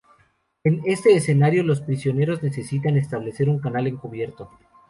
En 0.63 0.81
este 0.85 1.13
escenario 1.15 1.61
los 1.61 1.81
prisioneros 1.81 2.41
necesitan 2.41 2.97
establecer 2.97 3.49
un 3.49 3.59
canal 3.59 3.85
encubierto. 3.85 4.49